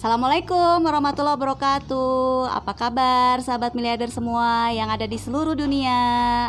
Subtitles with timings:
[0.00, 2.48] Assalamualaikum warahmatullahi wabarakatuh.
[2.56, 5.92] Apa kabar sahabat miliarder semua yang ada di seluruh dunia?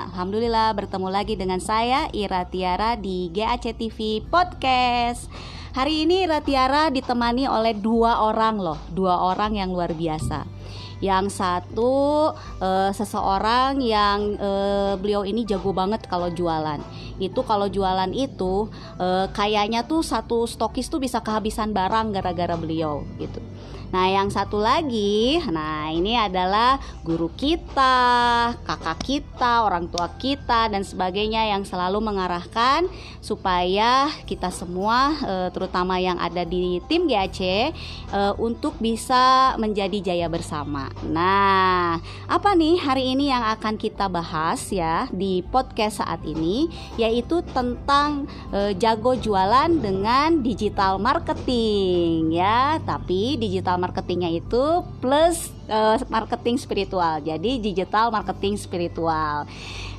[0.08, 5.28] Alhamdulillah bertemu lagi dengan saya Ira Tiara di GAC TV Podcast.
[5.76, 10.61] Hari ini Ira Tiara ditemani oleh dua orang loh Dua orang yang luar biasa
[11.02, 12.32] yang satu
[12.62, 16.80] uh, seseorang yang uh, beliau ini jago banget kalau jualan.
[17.18, 18.70] Itu kalau jualan itu
[19.02, 23.51] uh, kayaknya tuh satu stokis tuh bisa kehabisan barang gara-gara beliau gitu
[23.92, 30.88] Nah, yang satu lagi, nah ini adalah guru kita, kakak kita, orang tua kita dan
[30.88, 32.88] sebagainya yang selalu mengarahkan
[33.20, 40.32] supaya kita semua eh, terutama yang ada di tim GAC eh, untuk bisa menjadi jaya
[40.32, 40.88] bersama.
[41.04, 42.00] Nah,
[42.32, 48.24] apa nih hari ini yang akan kita bahas ya di podcast saat ini yaitu tentang
[48.56, 52.80] eh, jago jualan dengan digital marketing ya.
[52.88, 57.18] Tapi digital marketingnya itu plus uh, marketing spiritual.
[57.26, 59.50] Jadi digital marketing spiritual.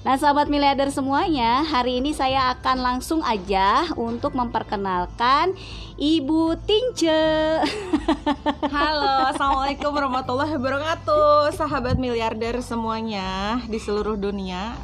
[0.02, 5.54] Nah, sahabat miliarder semuanya, hari ini saya akan langsung aja untuk memperkenalkan
[5.94, 7.62] Ibu Tince.
[8.74, 14.74] Halo, Assalamualaikum warahmatullahi wabarakatuh Sahabat miliarder semuanya di seluruh dunia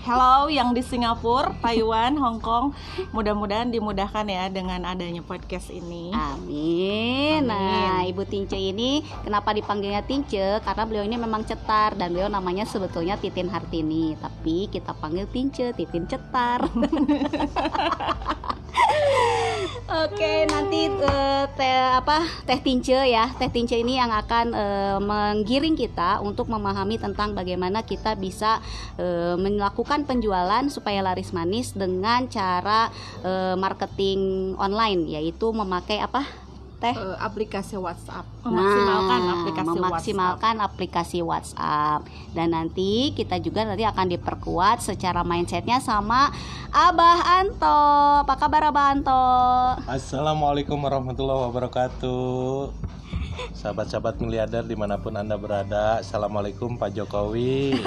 [0.00, 2.72] Hello yang di Singapura, Taiwan, Hong Kong.
[3.12, 6.08] Mudah-mudahan dimudahkan ya dengan adanya podcast ini.
[6.16, 7.44] Amin.
[7.44, 10.64] Nah, Ibu Tince ini kenapa dipanggilnya Tince?
[10.64, 15.76] Karena beliau ini memang cetar dan beliau namanya sebetulnya Titin Hartini, tapi kita panggil Tince,
[15.76, 16.64] Titin Cetar.
[19.90, 25.74] Oke, nanti uh, teh apa teh tince ya, teh tince ini yang akan uh, menggiring
[25.74, 28.62] kita untuk memahami tentang bagaimana kita bisa
[29.02, 32.94] uh, melakukan penjualan supaya laris manis dengan cara
[33.26, 36.22] uh, marketing online, yaitu memakai apa?
[36.80, 36.96] Teh?
[36.96, 38.24] Uh, aplikasi WhatsApp.
[38.40, 40.68] Memaksimalkan nah, aplikasi memaksimalkan WhatsApp.
[40.72, 42.00] aplikasi WhatsApp.
[42.32, 46.32] Dan nanti kita juga nanti akan diperkuat secara mindsetnya sama
[46.72, 47.80] Abah Anto.
[48.24, 49.24] Apa kabar Abah Anto?
[49.84, 52.99] Assalamualaikum warahmatullahi wabarakatuh
[53.56, 57.76] sahabat-sahabat miliarder di mana pun anda berada assalamualaikum Pak Jokowi.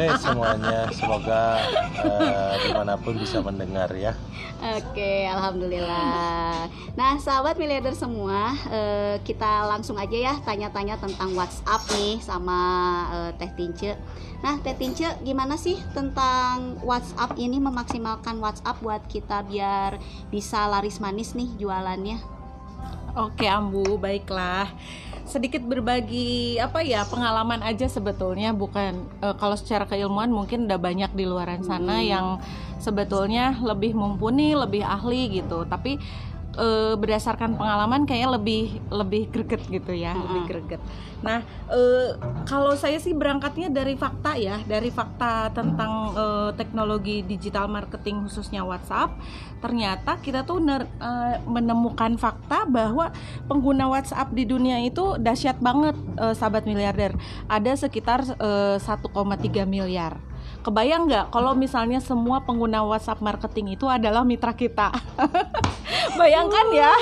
[0.00, 0.88] Eh semuanya.
[0.96, 1.60] Semoga
[2.00, 4.16] uh, di mana pun bisa mendengar ya.
[4.80, 6.68] Oke alhamdulillah.
[6.96, 12.58] Nah sahabat miliarder semua uh, kita langsung aja ya tanya-tanya tentang WhatsApp nih sama
[13.12, 13.92] uh, Teh Tince.
[14.40, 20.00] Nah, Teh Tince, gimana sih tentang WhatsApp ini memaksimalkan WhatsApp buat kita biar
[20.32, 22.39] bisa laris manis nih jualannya?
[23.18, 24.70] Oke Ambu, baiklah.
[25.26, 31.10] Sedikit berbagi apa ya pengalaman aja sebetulnya bukan uh, kalau secara keilmuan mungkin udah banyak
[31.14, 32.06] di luaran sana hmm.
[32.06, 32.26] yang
[32.78, 35.66] sebetulnya lebih mumpuni, lebih ahli gitu.
[35.66, 35.98] Tapi
[36.56, 40.22] uh, berdasarkan pengalaman kayaknya lebih lebih greget gitu ya, hmm.
[40.24, 40.80] lebih greget.
[41.20, 42.16] Nah, uh,
[42.48, 48.64] kalau saya sih berangkatnya dari fakta ya, dari fakta tentang uh, teknologi digital marketing khususnya
[48.64, 49.12] WhatsApp.
[49.60, 53.12] Ternyata kita tuh ner, uh, menemukan fakta bahwa
[53.44, 57.12] pengguna WhatsApp di dunia itu dahsyat banget, uh, sahabat miliarder.
[57.52, 60.29] Ada sekitar uh, 1,3 miliar
[60.60, 64.92] Kebayang nggak kalau misalnya semua pengguna WhatsApp marketing itu adalah mitra kita?
[66.20, 66.92] Bayangkan ya,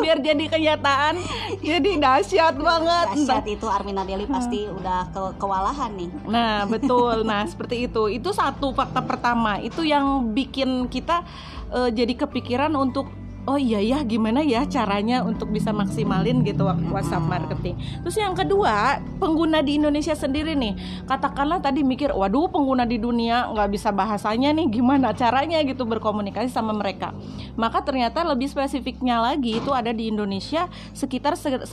[0.00, 1.20] biar jadi kenyataan,
[1.60, 3.06] jadi dahsyat banget.
[3.12, 4.78] Dahsyat itu Armina Deli pasti hmm.
[4.80, 6.10] udah ke kewalahan nih.
[6.24, 8.08] Nah betul, nah seperti itu.
[8.08, 9.60] Itu satu fakta pertama.
[9.60, 11.20] Itu yang bikin kita
[11.68, 16.62] uh, jadi kepikiran untuk oh iya ya gimana ya caranya untuk bisa maksimalin gitu
[16.94, 17.74] WhatsApp marketing.
[18.06, 23.50] Terus yang kedua pengguna di Indonesia sendiri nih katakanlah tadi mikir waduh pengguna di dunia
[23.50, 27.10] nggak bisa bahasanya nih gimana caranya gitu berkomunikasi sama mereka.
[27.58, 31.66] Maka ternyata lebih spesifiknya lagi itu ada di Indonesia sekitar 130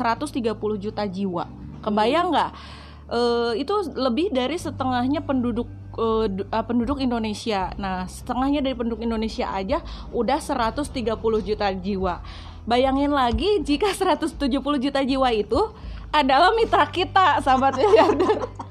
[0.81, 1.45] juta jiwa.
[1.79, 2.51] Kebayang nggak?
[3.09, 5.65] Uh, itu lebih dari setengahnya penduduk
[5.97, 6.29] uh,
[6.63, 7.73] penduduk Indonesia.
[7.75, 9.81] Nah, setengahnya dari penduduk Indonesia aja
[10.13, 12.21] udah 130 juta jiwa.
[12.69, 15.57] Bayangin lagi jika 170 juta jiwa itu
[16.13, 18.45] adalah mitra kita, sahabat miliarder.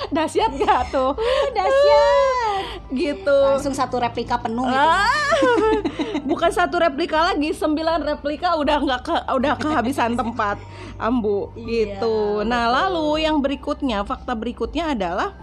[0.16, 1.12] Dahsyat gak tuh?
[1.14, 2.64] Uh, dahsyat.
[2.90, 3.38] gitu.
[3.54, 4.78] Langsung satu replika penuh gitu.
[4.78, 5.34] Ah,
[6.30, 10.58] bukan satu replika lagi, sembilan replika udah nggak ke, udah kehabisan tempat,
[10.98, 11.54] ambu.
[11.54, 12.42] Iya, gitu.
[12.42, 15.36] Nah, lalu yang berikutnya, fakta berikutnya adalah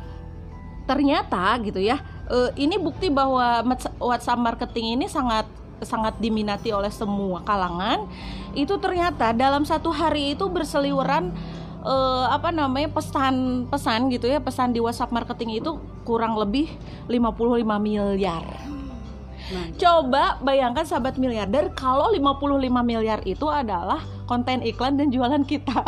[0.88, 2.00] ternyata gitu ya
[2.31, 3.59] uh, ini bukti bahwa
[4.00, 5.44] WhatsApp marketing ini sangat
[5.83, 8.09] sangat diminati oleh semua kalangan
[8.57, 11.30] itu ternyata dalam satu hari itu berseliweran
[11.87, 16.67] uh, apa namanya pesan-pesan gitu ya pesan di WhatsApp marketing itu kurang lebih
[17.07, 18.43] 55 miliar.
[19.47, 25.81] Nah, Coba bayangkan sahabat miliarder kalau 55 miliar itu adalah konten iklan dan jualan kita.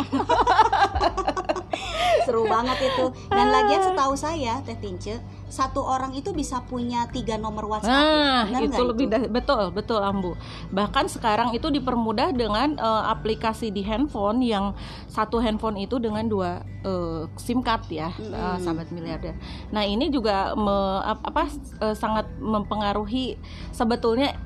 [2.20, 3.04] seru banget itu.
[3.28, 7.90] Dan lagian setahu saya, Teh Tince, satu orang itu bisa punya tiga nomor WhatsApp.
[7.90, 10.36] Nah, Benar itu lebih dah- betul, betul Ambu.
[10.70, 14.76] Bahkan sekarang itu dipermudah dengan eh, aplikasi di handphone yang
[15.06, 16.50] satu handphone itu dengan dua
[16.84, 18.62] eh, SIM card ya, eh, Mm-mm.
[18.62, 19.34] sahabat miliarder.
[19.70, 21.50] Nah, ini juga me- ap- apa
[21.80, 23.34] eh, sangat mempengaruhi
[23.70, 24.36] sebetulnya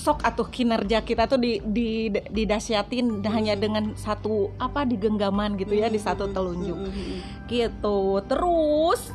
[0.00, 5.76] sok atau kinerja kita tuh di di didasyatin hanya dengan satu apa di genggaman gitu
[5.76, 7.20] ya di satu telunjuk Mm, mm, mm, mm.
[7.52, 9.12] gitu terus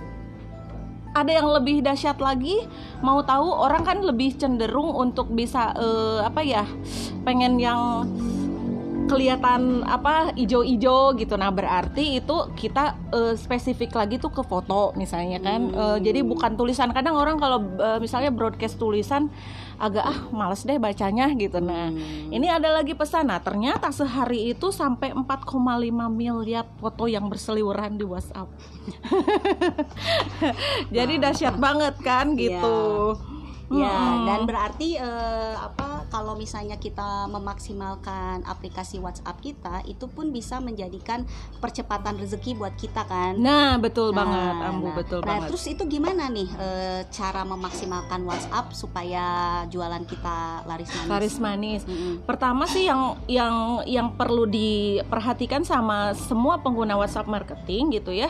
[1.15, 2.67] ada yang lebih dahsyat lagi
[3.01, 6.67] mau tahu orang kan lebih cenderung untuk bisa eh, apa ya
[7.25, 8.05] pengen yang
[9.05, 11.33] kelihatan apa ijo-ijo gitu.
[11.37, 15.69] Nah berarti itu kita eh, spesifik lagi tuh ke foto misalnya kan.
[15.71, 16.91] Eh, jadi bukan tulisan.
[16.91, 19.29] Kadang orang kalau eh, misalnya broadcast tulisan
[19.75, 21.59] agak ah males deh bacanya gitu.
[21.59, 21.91] Nah
[22.31, 23.29] ini ada lagi pesan.
[23.29, 25.51] Nah ternyata sehari itu sampai 4,5
[26.09, 28.47] miliar foto yang berseliweran di WhatsApp.
[30.95, 33.15] Jadi dahsyat banget kan gitu
[33.67, 40.59] Ya, dan berarti eh, apa kalau misalnya kita memaksimalkan aplikasi WhatsApp kita, itu pun bisa
[40.59, 41.25] menjadikan
[41.57, 43.33] percepatan rezeki buat kita kan.
[43.35, 44.95] nah betul Nah, banget ambu nah.
[44.95, 49.25] betul Nah, banget terus itu gimana nih eh, cara memaksimalkan WhatsApp supaya
[49.65, 51.09] jualan kita laris manis?
[51.09, 52.21] laris manis Mm-mm.
[52.23, 58.29] Pertama sih yang yang yang perlu diperhatikan sama semua pengguna WhatsApp marketing gitu ya,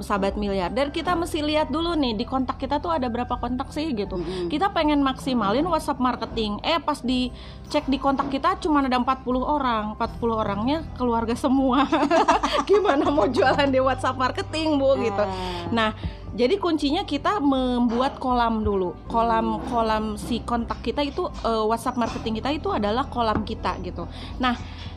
[0.00, 3.90] sahabat miliarder kita mesti lihat dulu nih di kontak kita tuh ada berapa kontak sih
[3.90, 4.16] gitu.
[4.16, 4.48] Mm-mm.
[4.48, 6.62] Kita pengen maksimalin WhatsApp marketing.
[6.62, 11.84] Eh pas dicek di kontak kita cuma ada 40 orang, 40 orangnya keluarga semua.
[12.68, 15.24] Gimana mau jualan di WhatsApp marketing, Bu gitu.
[15.24, 15.32] Ah.
[15.70, 15.90] Nah,
[16.36, 18.92] jadi kuncinya kita membuat kolam dulu.
[19.08, 24.04] Kolam-kolam si kontak kita itu eh, WhatsApp marketing kita itu adalah kolam kita gitu.
[24.36, 24.52] Nah,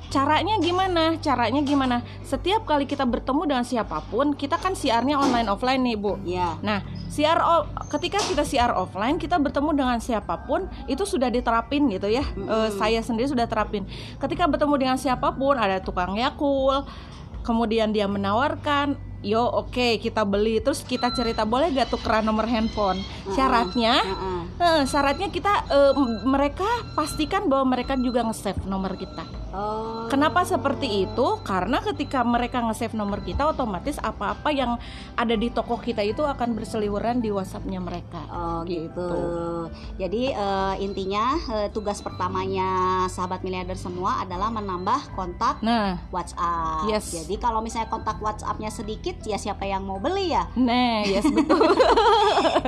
[0.10, 1.16] caranya gimana?
[1.22, 2.02] Caranya gimana?
[2.26, 6.18] Setiap kali kita bertemu dengan siapa pun, kita kan siarnya online offline nih, Bu.
[6.26, 6.58] Ya.
[6.66, 7.40] Nah, siar
[7.94, 12.26] ketika kita siar offline, kita bertemu dengan siapa pun itu sudah diterapin gitu ya.
[12.36, 13.86] Eh, saya sendiri sudah terapin.
[14.18, 16.84] Ketika bertemu dengan siapa pun, ada tukang yakul,
[17.46, 23.04] kemudian dia menawarkan, yo oke kita beli, terus kita cerita boleh gak tukeran nomor handphone.
[23.30, 24.42] Syaratnya, Heeh.
[24.58, 29.28] eh, syaratnya kita m- mereka pastikan bahwa mereka juga nge-save nomor kita.
[29.50, 30.06] Oh.
[30.08, 31.28] Kenapa seperti itu?
[31.42, 34.78] Karena ketika mereka nge-save nomor kita otomatis apa-apa yang
[35.18, 38.22] ada di toko kita itu akan berseliweran di WhatsAppnya mereka.
[38.30, 38.88] Oh gitu.
[38.90, 39.10] Gitu.
[39.98, 42.70] Jadi eh, intinya eh, tugas pertamanya
[43.10, 46.86] sahabat miliarder semua adalah menambah kontak Nah, WhatsApp.
[46.86, 47.10] Yes.
[47.10, 50.46] Jadi kalau misalnya kontak WhatsAppnya sedikit, ya siapa yang mau beli ya?
[50.60, 51.60] nah, yes betul.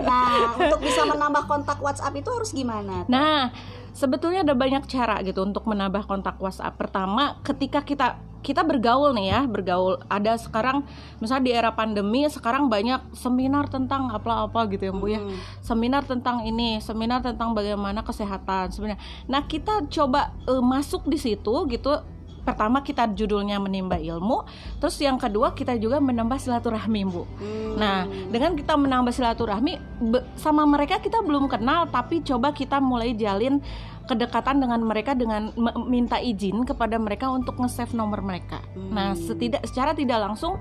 [0.01, 3.07] Nah, untuk bisa menambah kontak WhatsApp itu harus gimana?
[3.07, 3.53] Nah,
[3.91, 6.75] sebetulnya ada banyak cara gitu untuk menambah kontak WhatsApp.
[6.75, 10.01] Pertama, ketika kita kita bergaul nih ya, bergaul.
[10.09, 10.81] Ada sekarang
[11.21, 15.21] misalnya di era pandemi sekarang banyak seminar tentang apa-apa gitu ya, Bu ya.
[15.21, 15.37] Hmm.
[15.61, 18.99] Seminar tentang ini, seminar tentang bagaimana kesehatan sebenarnya.
[19.29, 22.01] Nah, kita coba eh, masuk di situ gitu.
[22.41, 24.49] Pertama kita judulnya menimba ilmu,
[24.81, 27.23] terus yang kedua kita juga menambah silaturahmi, Bu.
[27.37, 27.77] Hmm.
[27.77, 27.97] Nah,
[28.33, 29.73] dengan kita menambah silaturahmi
[30.09, 33.61] be- sama mereka kita belum kenal, tapi coba kita mulai jalin
[34.09, 35.53] kedekatan dengan mereka dengan
[35.85, 38.59] minta izin kepada mereka untuk nge-save nomor mereka.
[38.73, 40.57] Nah, setidak secara tidak langsung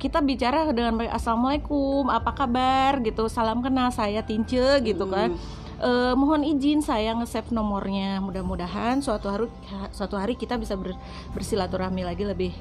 [0.00, 5.36] kita bicara dengan mereka assalamualaikum, apa kabar gitu, salam kenal saya Tince gitu kan.
[5.80, 8.20] Eh, mohon izin saya nge-save nomornya.
[8.20, 9.46] Mudah-mudahan suatu hari
[9.90, 10.96] suatu hari kita bisa ber-
[11.32, 12.52] bersilaturahmi lagi lebih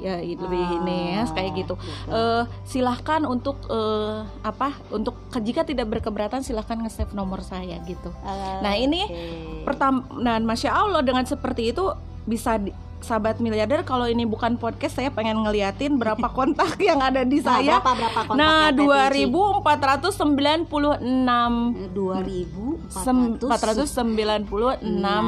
[0.00, 1.74] ya lebih ini ya kayak gitu.
[2.08, 4.72] Eh, silahkan untuk eh, apa?
[4.88, 8.08] Untuk jika tidak berkeberatan silahkan nge-save nomor saya gitu.
[8.24, 9.22] Eh, Nah, ini oke.
[9.62, 11.86] Pertama, nah masya Allah dengan seperti itu
[12.24, 17.22] bisa di- sahabat miliarder kalau ini bukan podcast saya pengen ngeliatin berapa kontak yang ada
[17.22, 17.78] di Nah, saya.
[17.78, 18.40] berapa berapa kontaknya?
[18.40, 19.14] Nah, Teh dua Tinci?
[19.16, 21.52] ribu empat ratus sembilan puluh enam
[21.90, 25.24] dua ribu empat ratus sembilan puluh enam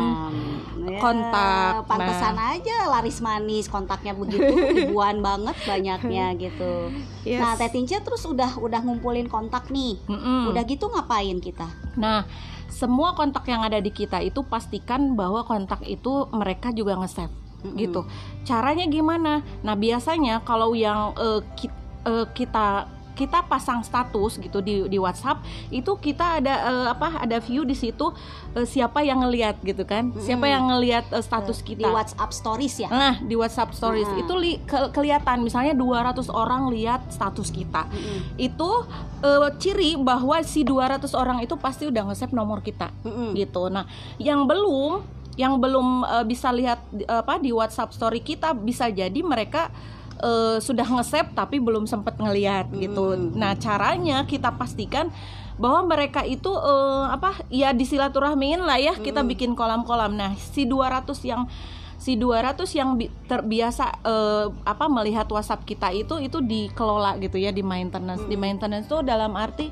[0.76, 1.88] Ya, kontak.
[1.88, 2.52] Pantesan Nah.
[2.52, 6.92] aja laris manis kontaknya begitu ribuan banget banyaknya gitu.
[7.24, 7.40] Yes.
[7.40, 9.96] Nah, Teh Tince terus udah udah ngumpulin kontak nih.
[10.04, 10.52] Mm-mm.
[10.52, 11.72] Udah gitu ngapain kita?
[11.96, 12.28] Nah,
[12.68, 17.32] semua kontak yang ada di kita itu pastikan bahwa kontak itu mereka juga nge-save
[17.64, 17.74] Mm-mm.
[17.74, 18.00] gitu.
[18.42, 19.32] Caranya gimana?
[19.60, 21.72] Nah, biasanya kalau yang eh, ki-
[22.04, 25.38] eh, kita kita pasang status gitu di di WhatsApp
[25.70, 28.10] itu kita ada eh, apa ada view di situ
[28.52, 32.74] eh, siapa yang ngelihat gitu kan siapa yang ngelihat eh, status di kita WhatsApp Stories
[32.76, 34.18] ya Nah, di WhatsApp Stories Nah.
[34.18, 37.86] itu li- ke- kelihatan misalnya 200 orang lihat status kita.
[37.86, 38.34] Mm-mm.
[38.34, 38.82] Itu
[39.22, 43.38] eh, ciri bahwa si 200 orang itu pasti udah nge-save nomor kita Mm-mm.
[43.38, 43.70] gitu.
[43.70, 43.86] Nah,
[44.18, 49.18] yang belum yang belum eh, bisa lihat di- apa di WhatsApp story kita bisa jadi
[49.18, 49.68] mereka
[50.16, 53.12] eh, sudah nge-save tapi belum sempat ngelihat gitu.
[53.12, 53.34] Hmm.
[53.34, 55.10] Nah, caranya kita pastikan
[55.54, 59.28] bahwa mereka itu eh, apa ya disilaturahmiin lah ya kita Hmm.
[59.28, 60.14] bikin kolam-kolam.
[60.14, 61.46] Nah, si 200 yang
[61.94, 67.50] si 200 yang bi- terbiasa eh, apa melihat WhatsApp kita itu itu dikelola gitu ya
[67.50, 68.22] di maintenance.
[68.22, 69.70] Di maintenance itu dalam arti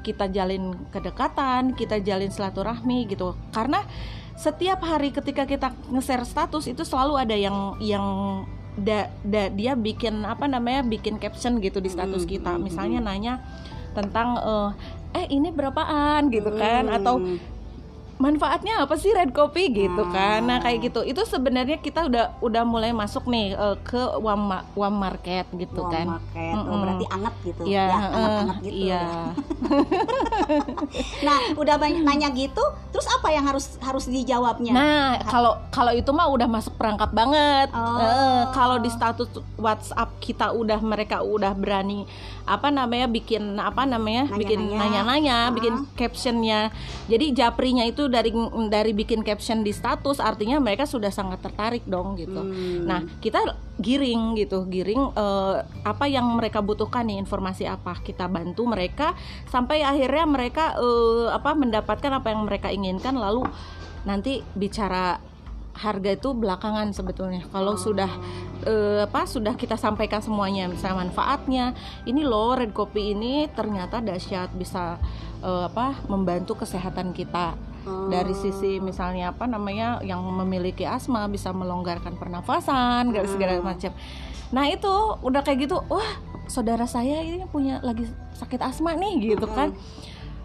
[0.00, 3.32] kita jalin kedekatan, kita jalin silaturahmi gitu.
[3.50, 3.84] Karena
[4.34, 8.06] setiap hari ketika kita nge-share status itu selalu ada yang yang
[8.74, 12.56] da- da- dia bikin apa namanya bikin caption gitu di status kita.
[12.56, 13.34] mm, Misalnya nanya
[13.92, 14.70] tentang eh,
[15.14, 17.36] eh ini berapaan gitu kan atau Hmm.
[18.22, 20.62] Manfaatnya apa sih red coffee gitu kan nah Ah.
[20.62, 24.94] kayak gitu itu sebenarnya kita udah udah mulai masuk nih eh, ke wam ma- wam
[24.94, 26.54] market gitu Wah, kan market.
[26.54, 26.80] Oh, Mm-mm.
[26.80, 29.02] berarti anget gitu Iya, ya eh, anget-anget gitu iya.
[29.02, 29.10] ya.
[31.22, 36.10] nah udah banyak nanya gitu terus apa yang harus harus dijawabnya Nah, kalau kalau itu
[36.10, 37.72] mah udah masuk perangkap banget.
[37.72, 37.98] Oh.
[37.98, 39.26] Eh, kalau di status
[39.56, 42.04] WhatsApp kita udah mereka udah berani
[42.42, 45.00] apa namanya bikin apa namanya bikin Nanya-nanya.
[45.00, 45.50] nanya-nanya, Ah.
[45.50, 46.60] bikin captionnya.
[47.06, 48.30] Jadi japrinya itu dari
[48.68, 52.44] dari bikin caption di status artinya mereka sudah sangat tertarik dong gitu.
[52.44, 52.84] Hmm.
[52.84, 53.40] Nah, kita
[53.80, 59.16] giring gitu, giring eh, apa yang mereka butuhkan nih informasi apa kita bantu mereka
[59.48, 63.48] sampai akhirnya mereka eh, apa mendapatkan apa yang mereka inginkan lalu
[64.04, 65.31] nanti bicara
[65.72, 67.42] harga itu belakangan sebetulnya.
[67.48, 68.08] Kalau sudah
[68.64, 71.72] eh, apa sudah kita sampaikan semuanya misalnya manfaatnya,
[72.04, 75.00] ini loh red coffee ini ternyata dahsyat bisa
[75.40, 78.06] eh, apa membantu kesehatan kita Oh.
[78.06, 83.66] dari sisi misalnya apa namanya yang memiliki asma bisa melonggarkan pernafasan segala segala Hmm.
[83.66, 83.90] macam.
[84.54, 86.10] Nah itu udah kayak gitu, wah
[86.46, 88.06] saudara saya ini punya lagi
[88.38, 89.74] sakit asma nih gitu kan.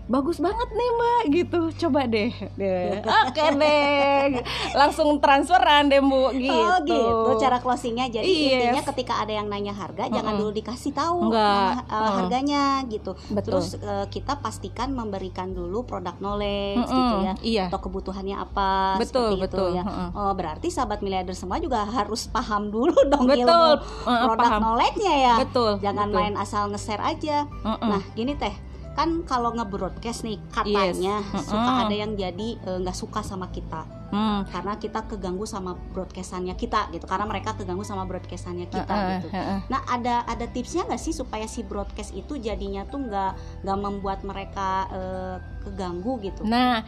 [0.08, 3.04] Bagus banget nih mbak gitu, coba deh, deh.
[3.04, 4.40] oke deh,
[4.72, 6.48] langsung transferan deh bu gitu.
[6.50, 8.72] Oh gitu cara closingnya jadi Yes.
[8.72, 10.42] intinya ketika ada yang nanya harga jangan Mm-mm.
[10.42, 11.44] dulu dikasih tahu Enggak.
[11.44, 12.16] nama, uh, Mm.
[12.18, 13.44] harganya gitu Betul.
[13.52, 17.66] terus uh, kita pastikan memberikan dulu produk knowledge Mm-mm, gitu ya Iya.
[17.68, 19.68] atau kebutuhannya apa Betul, seperti betul.
[19.68, 20.10] itu ya Mm-mm.
[20.14, 25.36] oh berarti sahabat miliarder semua juga harus paham dulu dong Betul, ilmu produk knowledge-nya ya
[25.42, 25.72] Betul.
[25.80, 26.18] jangan betul.
[26.18, 27.86] main asal nge-share aja Mm-mm.
[27.86, 28.56] nah gini teh
[28.98, 31.46] kan kalau nge-broadcast nih katanya Yes.
[31.46, 31.84] suka Mm-mm.
[31.86, 34.48] ada yang jadi uh, nggak suka sama kita Hmm.
[34.48, 39.28] karena kita keganggu sama broadcastannya kita gitu karena mereka keganggu sama broadcastannya kita Heeh, gitu
[39.30, 39.60] heeh.
[39.68, 43.32] nah ada ada tipsnya nggak sih supaya si broadcast itu jadinya tuh nggak
[43.68, 46.88] nggak membuat mereka eh, keganggu gitu Nah,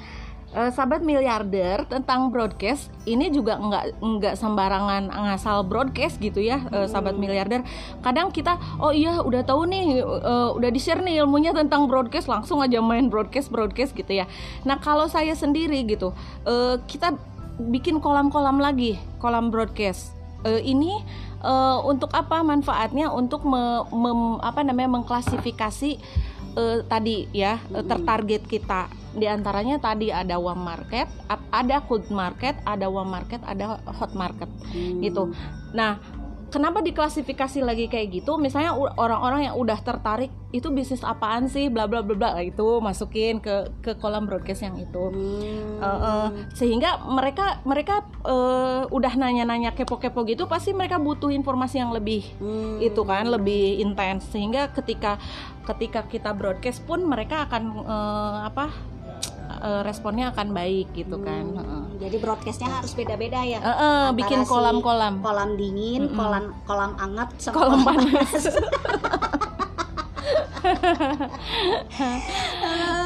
[0.50, 6.89] eh, sahabat miliarder tentang broadcast ini juga nggak nggak sembarangan ngasal broadcast gitu ya, eh,
[6.89, 7.22] sahabat Hmm.
[7.22, 7.62] miliarder.
[8.01, 12.25] Kadang kita, oh iya udah tahu nih, eh, udah di share nih ilmunya tentang broadcast,
[12.25, 14.25] langsung aja main broadcast broadcast gitu ya.
[14.65, 16.13] Nah kalau saya sendiri gitu,
[16.46, 17.13] eh, kita
[17.60, 20.15] bikin kolam-kolam lagi, kolam broadcast.
[20.48, 20.96] Eh, ini
[21.39, 23.12] eh, untuk apa manfaatnya?
[23.15, 25.96] Untuk me- mem- apa namanya mengklasifikasi
[26.60, 31.10] eh, tadi ya eh, tertarget kita di antaranya tadi ada warm market,
[31.50, 35.01] ada cold market, ada warm market, ada hot market Hmm.
[35.01, 35.34] gitu.
[35.74, 35.98] Nah,
[36.50, 38.36] kenapa diklasifikasi lagi kayak gitu?
[38.36, 43.38] Misalnya orang-orang yang udah tertarik itu bisnis apaan sih, bla bla bla bla itu masukin
[43.38, 45.03] ke ke kolam broadcast yang itu.
[45.13, 45.79] Hmm.
[45.79, 46.27] Eh, eh,
[46.58, 52.82] sehingga mereka mereka eh, udah nanya-nanya kepo-kepo gitu pasti mereka butuh informasi yang lebih Hmm.
[52.82, 55.22] itu kan lebih intens sehingga ketika
[55.65, 58.65] ketika kita broadcast pun mereka akan eh, apa
[59.60, 61.60] eh, responnya akan baik gitu kan Hmm.
[61.60, 61.84] Heeh.
[62.00, 66.18] jadi broadcastnya harus beda-beda ya eh, Antara bikin si kolam-kolam kolam dingin Mm-mm.
[66.18, 68.32] kolam kolam anget sama kolam panas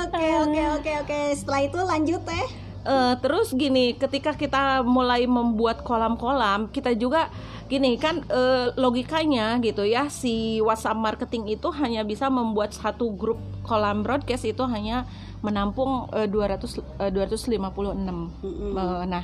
[0.03, 2.47] oke oke oke oke setelah itu lanjut teh
[2.83, 7.31] Eh, terus gini, ketika kita mulai membuat kolam-kolam, kita juga
[7.71, 13.39] gini kan eh, logikanya gitu ya, si WhatsApp marketing itu hanya bisa membuat satu grup
[13.63, 15.07] kolam broadcast itu hanya
[15.43, 17.51] menampung eh, 200 eh, 256.
[17.51, 18.73] Mm-mm.
[18.73, 19.23] Eh, nah,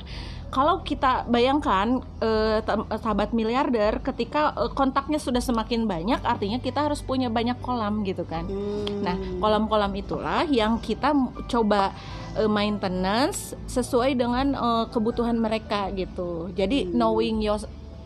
[0.52, 2.60] kalau kita bayangkan eh,
[3.00, 8.28] sahabat miliarder ketika eh, kontaknya sudah semakin banyak, artinya kita harus punya banyak kolam gitu
[8.28, 8.44] kan.
[8.44, 9.00] Hmm.
[9.00, 11.16] Nah, kolam-kolam itulah yang kita
[11.48, 11.96] coba
[12.36, 16.52] eh, maintenance sesuai dengan eh, kebutuhan mereka gitu.
[16.52, 17.00] Jadi Hmm.
[17.00, 17.58] knowing your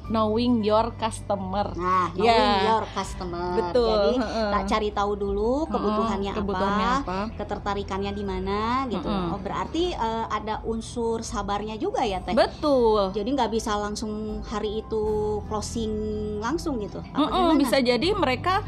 [0.07, 1.73] knowing your customer.
[1.75, 2.69] Nah, knowing Ya.
[2.71, 3.57] your customer.
[3.57, 4.51] Betul, Jadi heeh.
[4.53, 7.37] tak cari tahu dulu kebutuhannya, Mm-mm, kebutuhannya apa, apa.
[7.37, 9.09] ketertarikannya di mana gitu.
[9.09, 9.33] Mm-mm.
[9.33, 12.37] Oh, berarti eh, ada unsur sabarnya juga ya, Teh.
[12.37, 13.13] Betul.
[13.13, 15.05] Jadi nggak bisa langsung hari itu
[15.49, 15.93] closing
[16.39, 17.01] langsung gitu.
[17.01, 17.57] Apa gimana?
[17.57, 18.61] bisa jadi mereka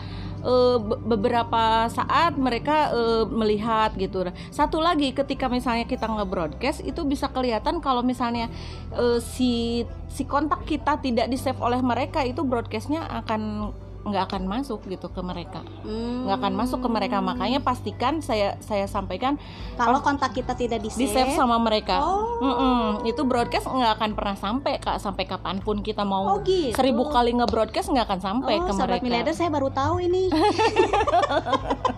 [0.81, 4.27] be- beberapa saat mereka eh, melihat gitu.
[4.53, 8.51] Satu lagi ketika misalnya kita nge-broadcast itu bisa kelihatan kalau misalnya
[8.95, 13.73] eh, si si kontak kita tidak di save oleh mereka itu broadcastnya akan
[14.07, 16.25] nggak akan masuk gitu ke mereka Hmm.
[16.25, 19.35] nggak akan masuk ke mereka makanya pastikan saya saya sampaikan
[19.75, 22.39] kalau kontak kita tidak di di save sama mereka Oh.
[22.39, 23.05] Mm-mm.
[23.05, 26.71] itu broadcast nggak akan pernah sampai kak sampai kapan pun kita mau Oh, gitu.
[26.73, 30.29] seribu kali nge-broadcast nggak akan sampai oh, ke sahabat mereka miliarder saya baru tahu ini.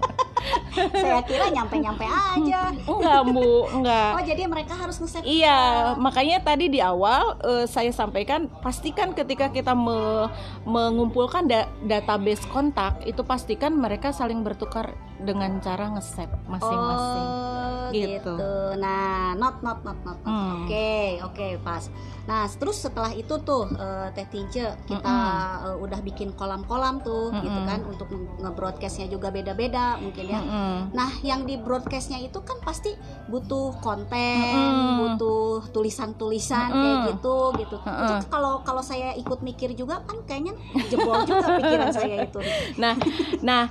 [0.92, 2.60] saya kira nyampe-nyampe aja.
[2.90, 4.10] Enggak, Bu, enggak.
[4.14, 5.24] Oh, jadi mereka harus nge-save.
[5.24, 5.58] Iya,
[5.96, 10.30] makanya tadi di awal eh, saya sampaikan pastikan ketika kita me-
[10.64, 17.26] mengumpulkan da- database kontak itu pastikan mereka saling bertukar dengan cara nge-save masing-masing.
[17.26, 17.46] Oh,
[17.88, 18.20] Gitu.
[18.20, 18.36] gitu.
[18.76, 20.18] Nah, not not not not.
[20.20, 20.28] not.
[20.28, 20.64] Hmm.
[20.68, 21.88] Oke, oke, pas.
[22.28, 25.16] Nah, terus setelah itu tuh eh, Teh Tince kita
[25.64, 27.40] eh, udah bikin kolam-kolam tuh Mm-mm.
[27.40, 28.08] gitu kan untuk
[28.44, 30.40] nge-broadcastnya juga beda-beda mungkin ya.
[30.44, 30.92] Mm-mm.
[30.92, 32.92] Nah, yang di broadcastnya itu kan pasti
[33.32, 35.16] butuh konten, Mm-mm.
[35.16, 36.82] butuh tulisan-tulisan Mm-mm.
[36.84, 37.76] kayak gitu gitu.
[37.80, 40.52] Itu kalau kalau saya ikut mikir juga kan kayaknya
[40.92, 42.40] jebol juga pikiran saya itu.
[42.78, 42.94] Nah,
[43.40, 43.62] nah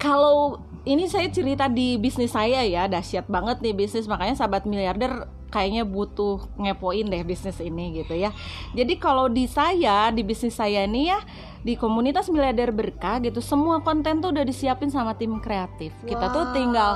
[0.00, 5.28] kalau ini saya cerita di bisnis saya ya dahsyat banget nih bisnis makanya sahabat miliarder
[5.50, 8.30] kayaknya butuh ngepoin deh bisnis ini gitu ya.
[8.72, 11.18] Jadi kalau di saya di bisnis saya ini ya
[11.60, 15.92] di komunitas miliarder berkah gitu semua konten tuh udah disiapin sama tim kreatif.
[16.06, 16.92] Kita tuh tinggal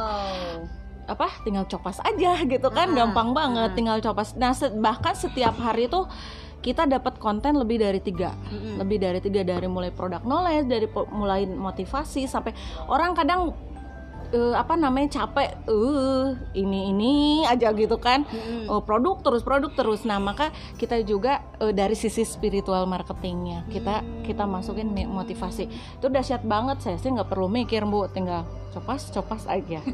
[1.04, 3.76] apa tinggal copas aja gitu kan Ah, gampang banget ah.
[3.76, 4.32] tinggal copas.
[4.40, 6.08] Nah se- bahkan setiap hari tuh
[6.64, 8.80] kita dapat konten lebih dari tiga Mm-mm.
[8.80, 12.56] lebih dari tiga dari mulai produk knowledge dari mulai motivasi sampai
[12.88, 13.52] orang kadang
[14.32, 17.12] eh, apa namanya capek eh ini ini
[17.44, 18.70] aja gitu kan Mm-mm.
[18.70, 20.48] Oh, produk terus produk terus nah maka
[20.80, 24.24] kita juga eh, dari sisi spiritual marketingnya kita Hmm.
[24.26, 28.42] kita masukin motivasi itu dahsyat banget saya sih nggak perlu mikir bu tinggal
[28.74, 29.78] copas copas aja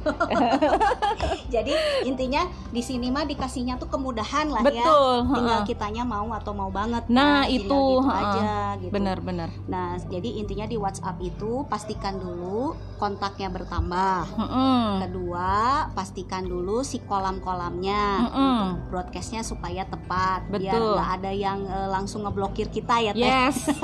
[1.51, 1.75] Jadi
[2.07, 4.81] intinya di sini mah dikasihnya tuh kemudahan lah ya.
[4.81, 5.69] betul Tinggal heeh.
[5.69, 7.03] kitanya mau atau mau banget.
[7.11, 7.51] Nah, kan.
[7.51, 8.21] itu, gitu heeh.
[8.23, 8.93] aja gitu.
[8.95, 14.23] benar-benar Nah, jadi intinya di WhatsApp itu pastikan dulu kontaknya bertambah.
[14.39, 14.87] Heeh.
[15.05, 15.51] Kedua,
[15.93, 20.95] pastikan dulu si kolam-kolamnya untuk broadcastnya supaya tepat biar Betul.
[20.97, 23.27] nggak ada yang eh, langsung ngeblokir kita ya teh.
[23.27, 23.59] yes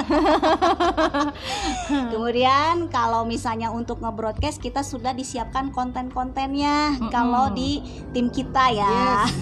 [2.13, 7.11] Kemudian kalau misalnya untuk ngebroadcast kita sudah disiapkan konten-kontennya Mm-mm.
[7.11, 7.83] kalau di
[8.15, 9.27] tim kita ya.
[9.27, 9.35] Yes.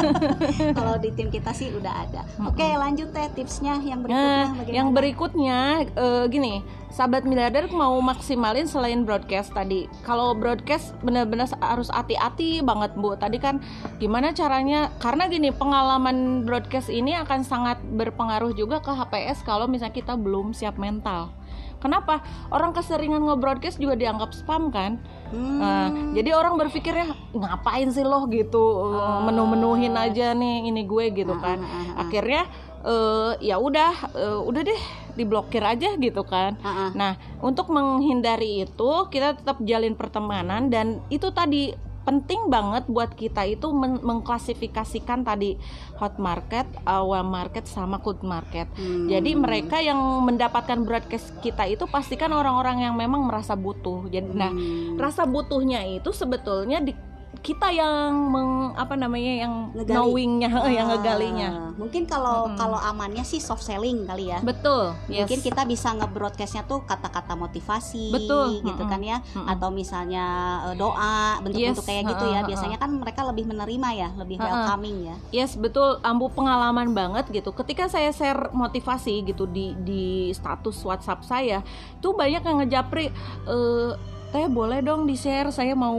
[0.78, 2.22] kalau di tim kita sih udah ada.
[2.36, 2.52] Mm-mm.
[2.52, 4.76] Oke, lanjut teh tipsnya yang berikutnya Nah, bagaimana?
[4.76, 5.58] yang berikutnya
[5.96, 6.54] eh, gini,
[6.92, 9.88] sahabat miliarder mau maksimalin selain broadcast tadi.
[10.04, 13.16] Kalau broadcast benar-benar harus hati-hati banget bu.
[13.16, 13.64] Tadi kan
[13.96, 14.92] gimana caranya?
[15.00, 20.52] Karena gini pengalaman broadcast ini akan sangat berpengaruh juga ke HPS kalau misalnya kita belum
[20.52, 21.32] siap mental.
[21.76, 22.24] Kenapa?
[22.48, 24.96] Orang keseringan nge-broadcast juga dianggap spam kan?
[25.28, 25.58] Hmm.
[25.58, 29.20] Nah, jadi orang berpikirnya ngapain sih loh gitu, Ah.
[29.22, 32.46] menu-menuhin aja nih ini gue gitu Ah, kan ah, akhirnya
[32.80, 34.82] eh, ya udah eh, udah deh
[35.14, 36.90] diblokir aja gitu kan Ah, ah.
[36.94, 41.74] nah untuk menghindari itu kita tetap jalin pertemanan dan itu tadi
[42.06, 45.58] penting banget buat kita itu men- mengklasifikasikan tadi
[45.98, 48.70] hot market, awal market sama cold market.
[48.78, 49.10] Hmm.
[49.10, 54.06] Jadi mereka yang mendapatkan broadcast kita itu pastikan orang-orang yang memang merasa butuh.
[54.06, 54.94] Jadi nah Hmm.
[54.96, 56.94] rasa butuhnya itu sebetulnya di
[57.38, 59.92] kita yang meng, apa namanya yang Ngegali.
[59.92, 62.56] knowingnya yang Ah, ngegalinya Mungkin kalau Mm-mm.
[62.56, 64.40] kalau amannya sih soft selling kali ya.
[64.40, 68.88] betul Mungkin kita bisa nge-broadcastnya tuh kata-kata motivasi Betul, gitu mm-mm.
[68.88, 69.46] kan ya Mm-mm.
[69.46, 70.24] atau misalnya
[70.66, 72.40] eh, doa bentuk-bentuk Yes, kayak gitu ya.
[72.42, 75.16] Biasanya kan mereka lebih menerima ya, lebih welcoming ya.
[75.32, 81.22] yes betul ambu pengalaman banget gitu ketika saya share motivasi gitu di di status WhatsApp
[81.22, 81.58] saya
[81.98, 83.10] tuh banyak yang ngejapri
[83.44, 83.90] eh
[84.26, 85.96] teh boleh dong di share saya mau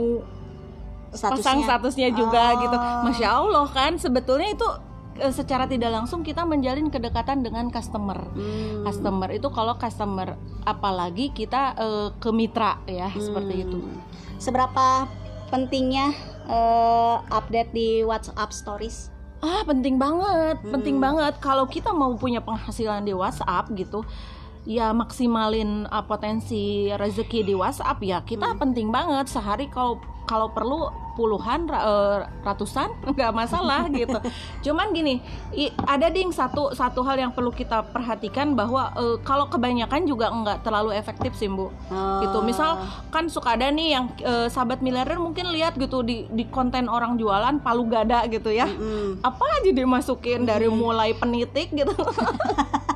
[1.10, 2.60] pasang statusnya juga Oh.
[2.60, 4.68] gitu masya allah kan sebetulnya itu
[5.16, 8.84] eh, secara tidak langsung kita menjalin kedekatan dengan customer Hmm.
[8.84, 13.64] customer itu kalau customer apalagi kita eh, ke mitra ya seperti Hmm.
[13.64, 13.78] itu
[14.38, 15.08] Seberapa
[15.48, 16.14] pentingnya
[16.46, 19.10] eh, update di WhatsApp Stories?
[19.38, 21.04] ah penting banget penting Hmm.
[21.04, 24.02] banget kalau kita mau punya penghasilan di WhatsApp gitu
[24.66, 28.58] ya maksimalin uh, potensi rezeki di WhatsApp ya kita Hmm.
[28.58, 30.86] penting banget sehari kalau kalau perlu
[31.16, 34.14] puluhan eh, ratusan nggak masalah gitu.
[34.62, 35.18] Cuman gini
[35.82, 40.62] ada ding satu satu hal yang perlu kita perhatikan bahwa eh, kalau kebanyakan juga nggak
[40.62, 42.20] terlalu efektif sih bu Oh.
[42.20, 42.38] gitu.
[42.40, 46.86] Misal kan suka ada nih yang eh, sahabat miliarder mungkin lihat gitu di di konten
[46.86, 48.68] orang jualan palu gada gitu ya.
[48.68, 49.18] Mm-mm.
[49.20, 51.90] apa aja dimasukin dari mulai penitik gitu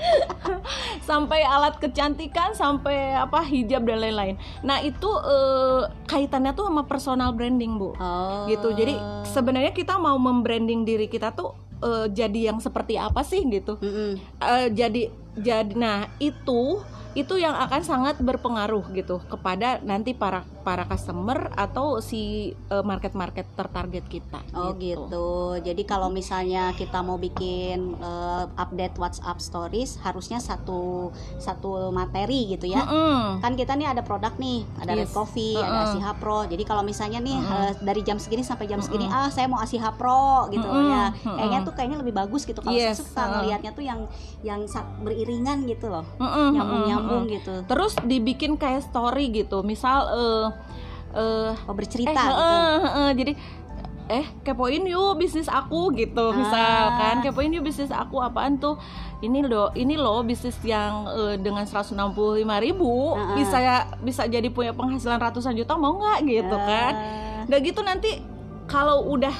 [1.08, 7.30] sampai alat kecantikan sampai apa hijab dan lain-lain nah itu eh, kaitannya tuh sama personal
[7.30, 8.46] branding bu Oh.
[8.46, 8.94] gitu jadi
[9.26, 14.16] sebenarnya kita mau membranding diri kita tuh eh, jadi yang seperti apa sih gitu Mm-mm.
[14.38, 16.80] Eh, jadi jadi nah itu
[17.10, 23.50] itu yang akan sangat berpengaruh gitu kepada nanti para para customer atau si eh, market-market
[23.58, 25.58] tertarget kita Oh gitu.
[25.58, 31.10] Jadi kalau misalnya kita mau bikin eh, update WhatsApp Stories harusnya satu
[31.42, 32.86] satu materi gitu ya.
[32.86, 33.42] Mm-mm.
[33.42, 35.16] Kan kita nih ada produk nih, ada Red Yes.
[35.16, 35.90] Coffee, ada Mm-mm.
[35.98, 36.46] Asiha Pro.
[36.46, 37.58] Jadi kalau misalnya nih Mm-mm.
[37.66, 39.26] eh, dari jam segini sampai jam segini, Mm-mm.
[39.26, 40.92] ah saya mau Asiha Pro gitu Mm-mm.
[40.94, 41.04] ya.
[41.10, 41.34] Mm-mm.
[41.34, 42.62] Kayaknya tuh kayaknya lebih bagus gitu.
[42.62, 43.30] Kalau saya Yes, suka uh-uh.
[43.42, 44.00] ngelihatnya tuh yang
[44.46, 44.60] yang
[45.02, 47.22] beriringan gitu loh, Mm-mm, nyambung-nyambung mm-mm.
[47.30, 47.54] gitu.
[47.64, 50.46] Terus dibikin kayak story gitu, misal eh
[51.10, 52.44] eh Oh eh bercerita eh, gitu.
[52.46, 53.32] eh, eh, jadi
[54.10, 57.22] eh kepoin yuk bisnis aku gitu misalkan Ah.
[57.22, 58.74] kepoin yuk bisnis aku apaan tuh
[59.20, 61.94] ini loh ini loh bisnis yang eh, dengan 165.000
[62.60, 63.34] ribu Ah, ah.
[63.34, 63.58] bisa
[64.00, 68.10] bisa jadi punya penghasilan ratusan juta mau nggak gitu kan Eh, udah gitu nanti
[68.66, 69.34] kalau udah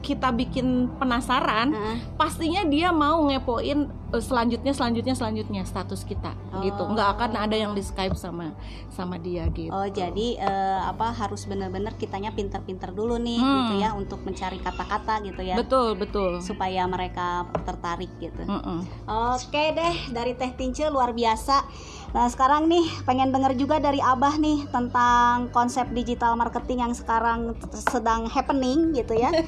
[0.00, 6.90] kita bikin penasaran eh, pastinya dia mau ngepoin selanjutnya selanjutnya selanjutnya status kita gitu Oh.
[6.90, 8.54] nggak akan ada yang di Skype sama
[8.88, 13.56] sama dia gitu Oh jadi eh, apa harus benar-benar kitanya pinter-pinter dulu nih Hmm.
[13.64, 18.44] gitu ya untuk mencari kata-kata gitu ya betul betul supaya mereka tertarik gitu.
[18.44, 18.86] Mm-mm.
[19.06, 21.64] Oke deh dari Teh Tince luar biasa.
[22.10, 27.58] Nah sekarang nih pengen denger juga dari Abah nih tentang konsep digital marketing yang sekarang
[27.84, 29.34] sedang happening gitu ya.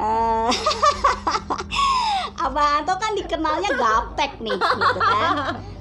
[0.00, 0.48] Eh,
[2.50, 5.34] Abah Anto kan dikenalnya gaptek nih gitu kan.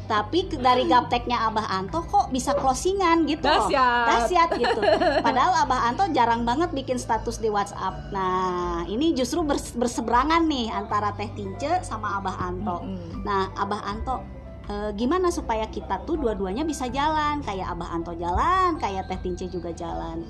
[0.10, 3.69] Tapi dari gapteknya Abah Anto kok bisa closingan gitu loh.
[3.69, 4.05] Dahsyat.
[4.10, 4.82] Dahsyat gitu.
[5.21, 8.10] Padahal Abah Anto jarang banget bikin status di WhatsApp.
[8.10, 12.82] Nah, ini justru bers- berseberangan nih antara Teh Tince sama Abah Anto.
[13.21, 14.25] Nah, Abah Anto,
[14.65, 17.45] eh, gimana supaya kita tuh dua-duanya bisa jalan?
[17.45, 20.25] Kayak Abah Anto jalan, kayak Teh Tince juga jalan.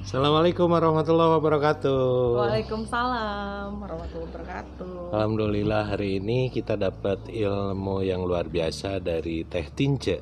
[0.07, 1.99] Assalamualaikum warahmatullahi wabarakatuh.
[2.39, 5.11] Waalaikumsalam warahmatullahi wabarakatuh.
[5.11, 10.15] Alhamdulillah hari ini kita dapat ilmu yang luar biasa dari Teh Tince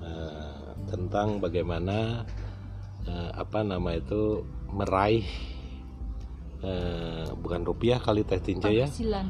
[0.00, 2.24] eh, tentang bagaimana
[3.04, 4.40] eh, apa nama itu
[4.72, 5.28] meraih
[6.64, 9.26] eh, bukan rupiah kali Teh Tince ya, Penghasilan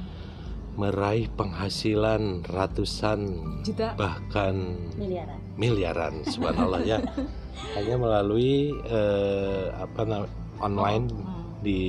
[0.77, 3.21] meraih penghasilan ratusan
[3.67, 3.99] juta.
[3.99, 4.55] bahkan
[4.95, 5.41] Miliaran.
[5.59, 7.01] miliaran subhanallah ya
[7.77, 11.45] hanya melalui eh, apa namanya online Hmm.
[11.61, 11.83] di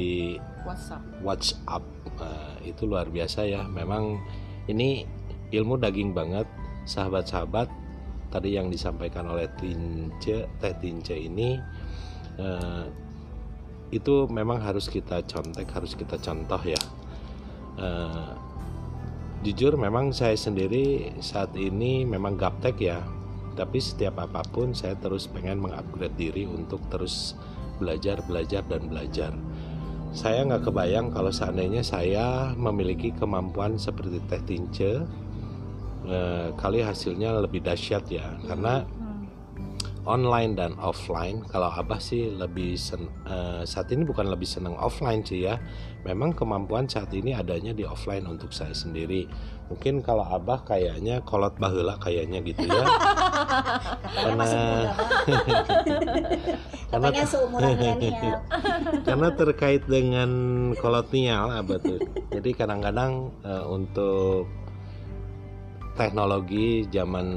[0.68, 1.04] WhatsApp.
[1.24, 1.84] WhatsApp.
[2.20, 3.64] Eh, itu luar biasa ya.
[3.68, 4.20] Memang
[4.68, 5.08] ini
[5.52, 6.48] ilmu daging banget.
[6.88, 7.68] Sahabat-sahabat
[8.32, 11.56] tadi yang disampaikan oleh Tince Teh Tince ini
[12.40, 12.86] eh,
[13.88, 16.80] itu memang harus kita contek harus kita contoh ya.
[17.80, 18.32] Eh,
[19.48, 23.00] jujur memang saya sendiri saat ini memang gaptek ya
[23.58, 27.34] tapi setiap apa pun saya terus pengen mengupgrade diri untuk terus
[27.82, 29.34] belajar belajar dan belajar.
[30.14, 34.92] Saya nggak kebayang kalau seandainya saya memiliki kemampuan seperti Teh Tince
[36.08, 38.38] eh, kali hasilnya lebih dahsyat ya.
[38.46, 38.86] Karena
[40.08, 45.22] online dan offline kalau abah sih lebih sen- eh, saat ini bukan lebih senang offline
[45.28, 45.60] sih ya.
[46.08, 49.28] Memang kemampuan saat ini adanya di offline untuk saya sendiri
[49.68, 52.86] mungkin kalau abah kayaknya kolot bahula kayaknya gitu ya.
[54.16, 54.48] Karena
[56.92, 58.32] karena milenial.
[59.08, 60.32] karena terkait dengan
[60.80, 62.00] kolonial abah tuh.
[62.32, 64.48] Jadi kadang-kadang eh, untuk
[66.00, 67.28] teknologi zaman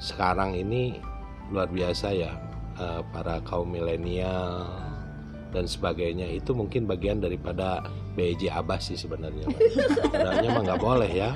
[0.00, 0.98] sekarang ini
[1.48, 2.48] luar biasa ya
[2.78, 4.62] Eh, para kaum milenial
[5.52, 6.28] dan sebagainya.
[6.28, 7.84] Itu mungkin bagian daripada
[8.14, 9.48] BJ Abah sih sebenarnya
[10.04, 11.30] sebenarnya mah nggak boleh ya.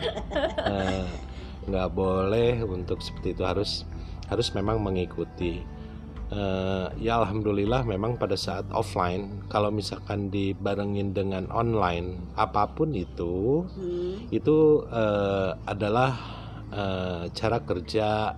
[0.66, 1.07] Eh,
[1.68, 3.42] nggak boleh untuk seperti itu.
[3.46, 3.87] Harus
[4.29, 5.61] harus memang mengikuti.
[6.33, 13.68] Eh, ya alhamdulillah memang pada saat offline kalau misalkan dibarengin dengan online apa pun itu
[13.68, 14.33] Hmm.
[14.33, 16.40] itu eh, adalah
[17.37, 18.33] cara kerja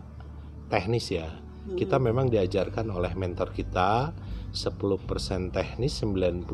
[0.67, 1.31] teknis ya.
[1.79, 4.11] Kita memang diajarkan oleh mentor kita
[4.55, 6.47] 10% teknis 90%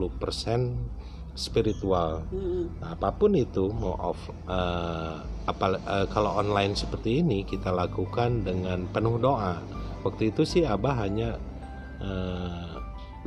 [1.36, 2.26] spiritual.
[2.32, 2.80] Mm-mm.
[2.82, 8.42] Nah, apa pun itu mau off eh, apa eh, kalau online seperti ini kita lakukan
[8.42, 9.60] dengan penuh doa.
[10.02, 11.36] Waktu itu sih Abah hanya
[12.02, 12.72] eh,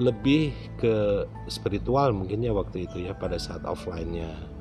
[0.02, 4.54] lebih ke spiritual mungkin ya waktu itu ya pada saat offline-nya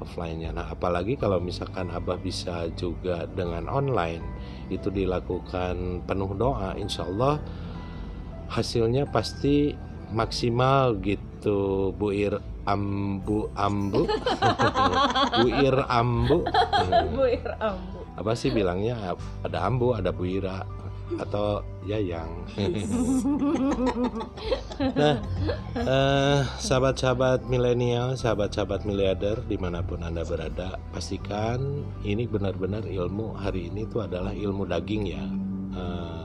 [0.00, 0.50] offline-nya.
[0.50, 4.24] Nah, apalagi kalau misalkan Abah bisa juga dengan online
[4.72, 7.38] itu dilakukan penuh doa, insya Allah
[8.50, 9.78] hasilnya pasti
[10.10, 14.04] maksimal gitu buir ambu ambu.
[15.46, 16.44] Buir ambu.
[16.44, 17.14] Hmm.
[17.14, 17.98] buir ambu.
[18.18, 19.16] Apa sih bilangnya?
[19.46, 20.66] Ada ambu ada buira
[21.18, 22.30] atau yayang
[25.00, 25.18] nah
[25.74, 33.34] eh, sahabat-sahabat milenial sahabat-sahabat miliarder di mana pun anda berada pastikan ini benar-benar ilmu.
[33.34, 35.24] Hari ini itu adalah ilmu daging ya.
[35.74, 36.19] Eh,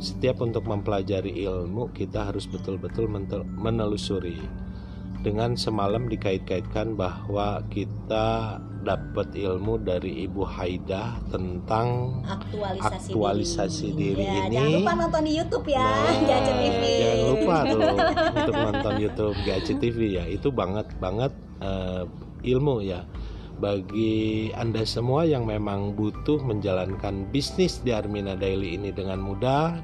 [0.00, 3.06] setiap untuk mempelajari ilmu kita harus betul-betul
[3.44, 4.40] menelusuri
[5.20, 14.48] dengan semalam dikait-kaitkan bahwa kita dapat ilmu dari Ibu Haidah tentang Aktualisasi, Aktualisasi diri Ya,
[14.48, 14.56] ini.
[14.56, 16.82] Jangan lupa nonton di YouTube ya, Nah, Gadget TV.
[16.88, 17.80] Jangan lupa tuh
[18.32, 20.24] untuk nonton YouTube Gadget TV ya.
[20.24, 22.02] Itu banget banget eh,
[22.40, 23.04] ilmu ya
[23.60, 29.76] bagi Anda semua yang memang butuh menjalankan bisnis di Armina Daily ini dengan mudah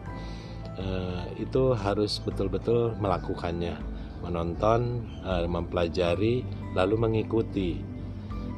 [0.80, 3.76] eh, itu harus betul-betul melakukannya,
[4.24, 7.76] menonton, eh, mempelajari lalu mengikuti.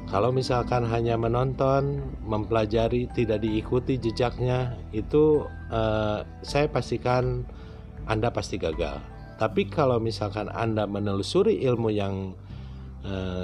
[0.09, 7.45] Kalau misalkan hanya menonton, mempelajari, tidak diikuti jejaknya, itu eh, saya pastikan
[8.07, 9.03] Anda pasti gagal.
[9.39, 12.35] Tapi kalau misalkan Anda menelusuri ilmu yang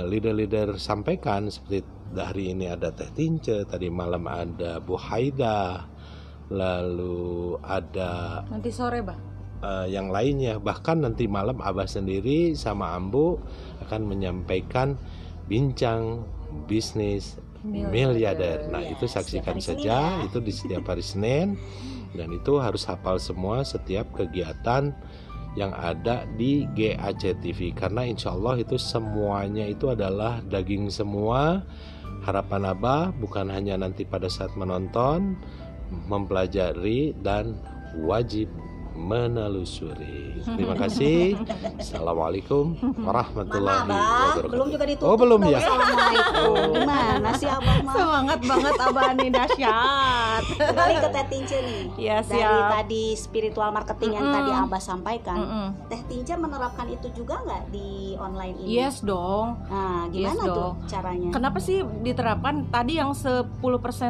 [0.09, 5.89] leader-leader sampaikan, seperti hari ini ada Teh Tince, tadi malam ada Bu Haida,
[6.53, 9.17] lalu ada nanti sore bah
[9.65, 10.61] eh, yang lainnya.
[10.61, 13.41] Bahkan nanti malam Abah sendiri sama Ambu
[13.89, 15.01] akan menyampaikan
[15.49, 16.25] bincang
[16.69, 18.69] bisnis miliarder.
[18.69, 20.21] Nah, Ya, itu saksikan saja.
[20.21, 20.25] Ya.
[20.29, 21.57] itu di setiap hari Senin.
[22.15, 24.95] Dan itu harus hafal semua setiap kegiatan
[25.55, 31.63] yang ada di GAC TV karena insya Allah itu semuanya itu adalah daging semua.
[32.27, 35.37] Harapan Abah bukan hanya nanti pada saat menonton
[36.09, 37.55] mempelajari dan
[38.03, 38.49] wajib
[38.95, 40.39] menelusuri.
[40.41, 41.35] Terima kasih.
[41.77, 44.49] Assalamualaikum warahmatullahi wabarakatuh.
[44.49, 45.09] Belum juga ditutup.
[45.09, 45.59] Oh, belum ya?
[45.59, 46.55] Assalamualaikum.
[46.75, 47.95] Gimana sih abang mah?
[47.95, 51.83] semangat banget abah nih dahsyat Kembali ke Teh Tince nih.
[51.97, 52.41] Ya, Dari
[52.73, 54.37] tadi spiritual marketing yang Mm-mm.
[54.37, 55.37] tadi Abah sampaikan.
[55.37, 55.67] Mm-mm.
[55.87, 58.69] Teh Tince menerapkan itu juga nggak di online ini?
[58.77, 60.75] yes dong Nah, gimana Yes, tuh dong.
[60.87, 61.29] caranya?
[61.31, 63.51] Kenapa sih diterapkan tadi yang 10%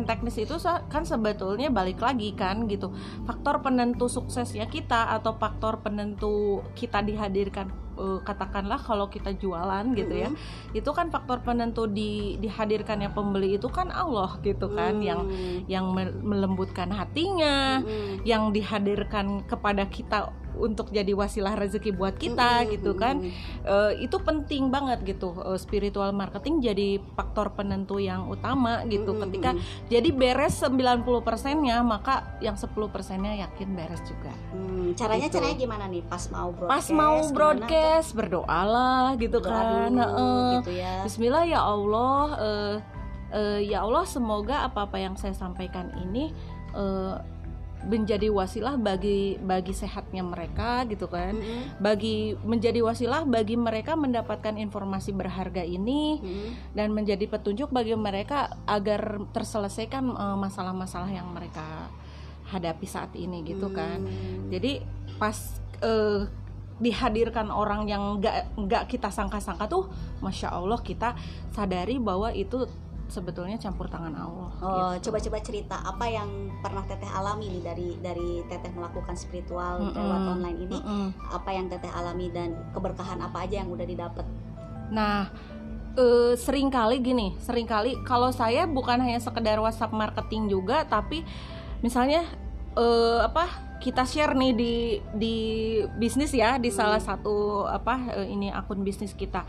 [0.04, 2.92] teknis itu sa- kan sebetulnya balik lagi kan gitu.
[3.24, 10.14] Faktor penentu suksesnya kita atau faktor penentu kita dihadirkan eh, katakanlah kalau kita jualan gitu
[10.16, 10.28] ya.
[10.28, 10.72] Mm-mm.
[10.72, 15.02] Itu kan faktor penentu di dihadirkannya pembeli itu kan Allah gitu kan Hmm.
[15.02, 15.20] yang
[15.66, 18.22] yang me- melembutkan hatinya, Mm-mm.
[18.22, 22.72] yang dihadirkan kepada kita untuk jadi wasilah rezeki buat kita Mm-mm.
[22.72, 23.18] gitu kan.
[23.60, 29.22] Eh, itu penting banget gitu Eh, spiritual marketing jadi faktor penentu yang utama gitu Mm-mm.
[29.24, 29.50] ketika
[29.88, 31.10] jadi beres 90%
[31.58, 32.70] nya maka yang 10%
[33.18, 35.36] nya yakin beres juga Hmm, caranya Gitu.
[35.36, 36.70] caranya gimana nih pas mau broadcast?
[36.70, 37.34] pas mau gimana
[37.84, 39.50] broadcast berdoalah gitu tuh?
[39.52, 40.50] Doa kan dulu, Heeh.
[40.60, 40.92] gitu ya.
[41.04, 42.76] Bismillah ya Allah eh,
[43.32, 46.32] eh, ya Allah semoga apa-apa yang saya sampaikan ini
[46.72, 47.16] eh,
[47.84, 51.84] menjadi wasilah bagi bagi sehatnya mereka gitu kan Mm-mm.
[51.84, 56.72] bagi menjadi wasilah bagi mereka mendapatkan informasi berharga ini Mm-mm.
[56.72, 60.00] dan menjadi petunjuk bagi mereka agar terselesaikan
[60.40, 61.92] masalah-masalah yang mereka
[62.48, 64.48] hadapi saat ini gitu kan Hmm.
[64.48, 64.80] jadi
[65.20, 65.36] pas
[65.84, 66.24] eh,
[66.74, 69.86] dihadirkan orang yang nggak nggak kita sangka-sangka tuh
[70.18, 71.14] masya Allah kita
[71.54, 72.66] sadari bahwa itu
[73.06, 75.12] sebetulnya campur tangan Allah Oh, gitu.
[75.12, 79.94] coba-coba cerita apa yang pernah Teteh alami nih dari dari Teteh melakukan spiritual Mm-mm.
[79.94, 80.78] lewat online ini?
[80.80, 81.06] Mm-mm.
[81.30, 84.24] Apa yang Teteh alami dan keberkahan apa aja yang udah didapat?
[84.90, 85.28] Nah,
[85.94, 91.22] eh, sering kali gini, sering kali kalau saya bukan hanya sekedar WhatsApp marketing juga, tapi
[91.84, 92.24] misalnya
[92.74, 93.46] eh, apa
[93.84, 94.72] kita share nih di
[95.12, 95.36] di
[96.00, 96.78] bisnis ya, di Hmm.
[96.80, 99.44] salah satu apa eh, ini akun bisnis kita.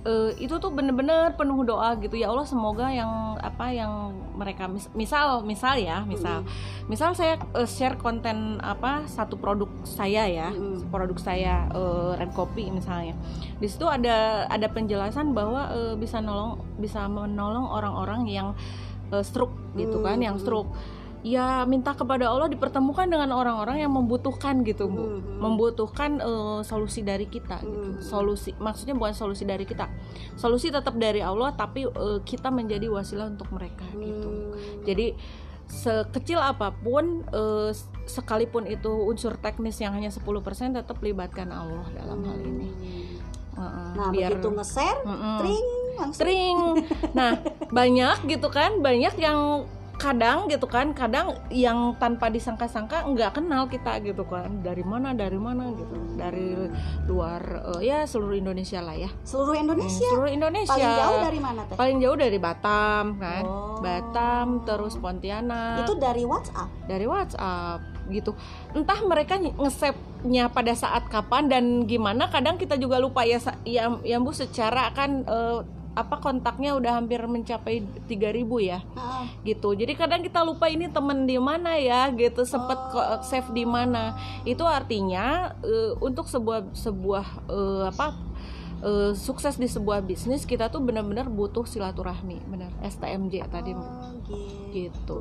[0.00, 4.88] Eh, itu tuh bener-bener penuh doa gitu ya Allah semoga yang apa yang mereka mis-
[4.96, 6.40] misal misal ya misal
[6.88, 10.88] misal saya eh, share konten apa satu produk saya ya Mm-mm.
[10.88, 13.12] produk saya eh, Red Kopi misalnya
[13.60, 18.48] di situ ada ada penjelasan bahwa eh, bisa nolong bisa menolong orang-orang yang
[19.12, 20.44] eh, stroke gitu kan Hmm, yang hmm.
[20.48, 20.72] stroke
[21.20, 25.36] ya minta kepada Allah dipertemukan dengan orang-orang yang membutuhkan gitu bu Mhm.
[25.36, 28.00] membutuhkan eh, solusi dari kita gitu Mhm.
[28.00, 29.84] solusi maksudnya bukan solusi dari kita
[30.34, 34.80] solusi tetap dari Allah tapi eh, kita menjadi wasilah untuk mereka gitu Hmm.
[34.82, 35.12] jadi
[35.66, 37.70] sekecil apa pun eh,
[38.04, 40.24] sekalipun itu unsur teknis yang hanya 10%
[40.72, 42.68] tetap libatkan Allah dalam hal ini
[43.50, 45.36] Heeh, Nah, begitu nge-share, Mm-mm.
[45.36, 45.68] tring
[46.00, 46.22] langsung.
[46.22, 46.58] Tring.
[47.18, 47.30] Nah,
[47.68, 49.68] banyak gitu kan, banyak yang
[50.00, 55.36] kadang gitu kan, kadang yang tanpa disangka-sangka nggak kenal kita gitu kan, dari mana dari
[55.36, 56.56] mana gitu, dari
[57.04, 57.42] luar
[57.76, 60.08] eh, ya seluruh Indonesia lah ya, Seluruh Hmm, Indonesia.
[60.08, 60.72] seluruh Indonesia.
[60.72, 61.76] Paling jauh dari mana teh?
[61.76, 63.76] Paling jauh dari Batam kan, Oh.
[63.78, 66.68] Batam terus Pontianak, Itu dari WhatsApp.
[66.86, 68.32] dari WhatsApp gitu.
[68.72, 74.16] Entah mereka nge-save-nya pada saat kapan dan gimana, kadang kita juga lupa ya, ya, ya
[74.16, 75.60] Bu secara kan eh,
[76.00, 79.76] apa kontaknya udah hampir mencapai 3000 ya Ah, gitu.
[79.76, 83.20] Jadi kadang kita lupa ini temen di mana ya gitu, sempet Oh.
[83.20, 84.16] save di mana.
[84.48, 88.06] Itu artinya eh, untuk sebuah sebuah eh, apa
[88.80, 93.84] eh, sukses di sebuah bisnis kita tuh benar-benar butuh silaturahmi, benar STMJ tadi oh,
[94.24, 94.40] gitu.
[94.72, 95.18] gitu.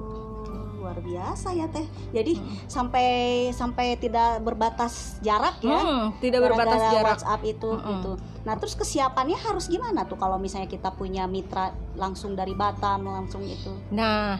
[0.79, 1.83] Luar biasa ya teh.
[2.15, 2.39] Jadi
[2.71, 3.07] sampai
[3.51, 5.75] sampai tidak berbatas jarak ya.
[5.75, 7.19] Hmm, tidak berbatas jarak.
[7.19, 7.89] WhatsApp itu Mm-mm.
[7.91, 8.11] gitu.
[8.47, 13.43] Nah, terus kesiapannya harus gimana tuh kalau misalnya kita punya mitra langsung dari Batam langsung
[13.43, 13.75] itu?
[13.91, 14.39] Nah,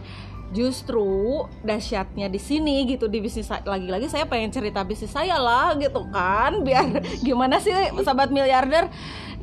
[0.49, 6.01] justru dahsyatnya di sini gitu di bisnis lagi-lagi saya pengen cerita bisnis saya lah gitu
[6.09, 6.89] kan biar
[7.27, 7.69] gimana sih
[8.01, 8.89] sahabat miliarder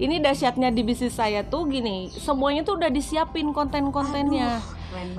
[0.02, 4.60] ini dahsyatnya di bisnis saya tuh gini semuanya tuh udah disiapin konten-kontennya.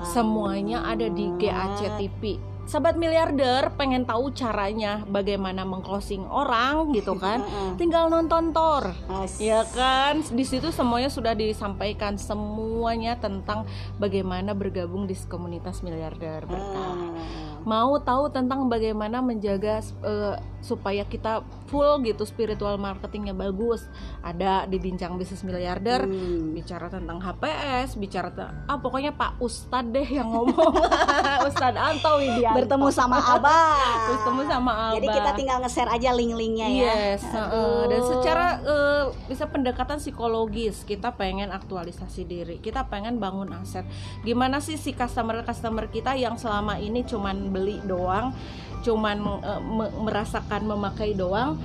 [0.02, 2.38] Semuanya ada di GAC TV
[2.68, 7.40] sahabat miliarder pengen tahu caranya bagaimana mengclosing orang gitu kan?
[7.80, 8.92] Tinggal nonton Tor
[9.40, 13.64] Ya kan, di situ semuanya sudah disampaikan semuanya tentang
[13.96, 17.16] bagaimana bergabung di komunitas miliarder berkah.
[17.64, 23.86] Mau tahu tentang bagaimana menjaga eh, supaya kita full gitu spiritual marketingnya bagus.
[24.24, 26.54] Ada di bincang bisnis miliarder Hmm.
[26.54, 28.30] bicara tentang HPS, bicara
[28.68, 30.74] ah pokoknya Pak Ustadz deh yang ngomong.
[31.48, 32.58] Ustadz Anto Widianto.
[32.64, 34.14] Bertemu sama Abah.
[34.14, 34.94] Bertemu sama Abah.
[34.98, 36.84] Jadi kita tinggal nge-share aja link-linknya ya.
[37.14, 37.80] Yes, heeh.
[37.88, 43.84] dan secara eh, bisa pendekatan psikologis kita pengen aktualisasi diri, kita pengen bangun aset.
[44.22, 48.32] Gimana sih si customer customer kita yang selama ini cuman beli doang,
[48.80, 51.56] cuman eh, me- merasakan memakai doang.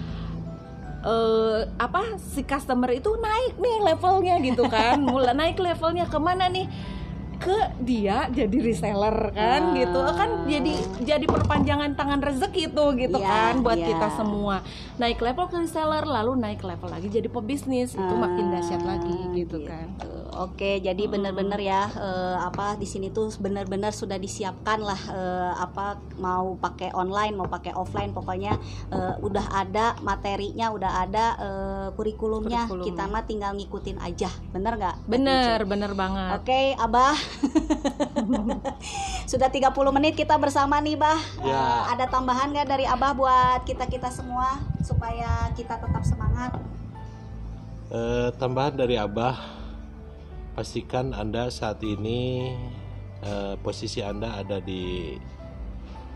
[1.04, 6.48] eh apa si customer itu naik nih levelnya gitu kan mulai naik levelnya ke mana
[6.48, 6.64] nih
[7.44, 9.76] ke dia jadi reseller kan Ah.
[9.76, 13.88] gitu kan jadi jadi perpanjangan tangan rezeki tuh gitu Iya, kan buat iya.
[13.92, 14.64] kita semua
[14.96, 19.68] naik level ke reseller lalu naik level lagi jadi pebisnis itu makin dahsyat lagi gitu,
[19.68, 24.98] kan Tuh, Oke, jadi benar-benar ya eh, apa di sini tuh benar-benar sudah disiapkan lah
[25.06, 28.58] eh, apa mau pakai online mau pakai offline pokoknya
[28.90, 32.66] eh, udah ada materinya, udah ada eh, kurikulumnya.
[32.66, 32.86] Kurikulumnya.
[32.90, 34.32] Kita mah tinggal ngikutin aja.
[34.50, 34.96] Bener nggak?
[35.06, 37.14] bener bener banget Oke, Abah.
[39.32, 41.18] Sudah 30 menit kita bersama nih, Bah.
[41.42, 41.54] Ya.
[41.54, 46.56] Eh, ada tambahan nggak dari Abah buat kita-kita semua supaya kita tetap semangat?
[47.94, 49.38] Eh, tambahan dari Abah,
[50.58, 52.54] pastikan Anda saat ini
[53.22, 55.14] eh, posisi Anda ada di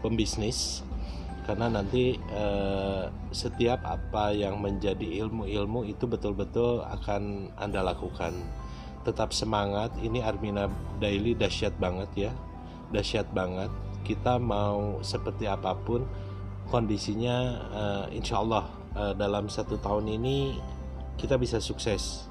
[0.02, 0.82] pembisnis
[1.48, 8.36] karena nanti eh, setiap apa yang menjadi ilmu-ilmu itu betul-betul akan Anda lakukan.
[9.08, 10.68] Tetap semangat, ini Armina
[11.00, 12.32] Daily dahsyat banget ya.
[12.92, 13.72] Dahsyat banget.
[14.04, 16.04] Kita mau seperti apa pun
[16.68, 17.36] kondisinya
[17.72, 18.68] eh, insya Allah
[19.00, 20.60] eh, dalam satu tahun ini
[21.16, 22.28] kita bisa sukses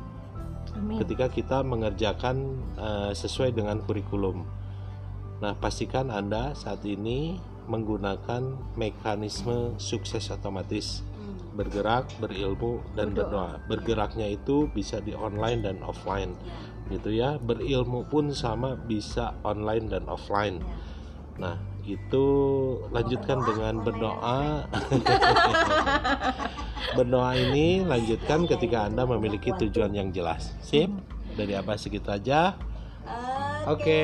[0.77, 1.01] Amin.
[1.01, 4.45] ketika kita mengerjakan eh, sesuai dengan kurikulum.
[5.41, 7.41] Nah, pastikan Anda saat ini
[7.73, 11.01] menggunakan mekanisme sukses otomatis
[11.57, 13.59] bergerak, berilmu dan berdoa.
[13.67, 16.37] Bergeraknya itu bisa di online dan offline.
[16.93, 17.41] Gitu ya.
[17.41, 20.61] Berilmu pun sama bisa online dan offline.
[21.41, 21.57] Nah,
[21.89, 22.27] itu
[22.93, 24.69] lanjutkan dengan berdoa.
[26.97, 30.53] berdoa ini lanjutkan ketika Anda memiliki tujuan yang jelas.
[30.61, 30.93] Sip?
[31.37, 32.57] Dari apa segitu aja.
[33.67, 33.99] Oke,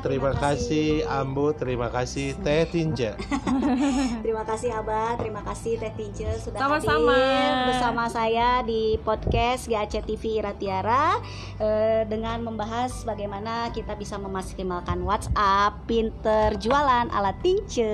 [0.00, 3.12] terima kasih Ambu, terima kasih Teh Tinja.
[4.24, 7.12] Terima kasih Abah, terima kasih Teh Tince sudah Sama-sama.
[7.12, 11.20] hadir bersama saya di podcast GAC TV Iratiara
[11.60, 17.84] eh, dengan membahas bagaimana kita bisa memaksimalkan WhatsApp, pinter jualan ala Tince.